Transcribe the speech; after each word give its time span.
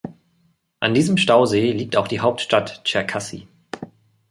An 0.79 0.95
diesem 0.95 1.15
Stausee 1.17 1.73
liegt 1.73 1.95
auch 1.95 2.07
die 2.07 2.21
Hauptstadt 2.21 2.83
Tscherkassy. 2.85 3.47